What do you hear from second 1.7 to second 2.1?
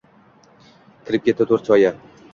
soya.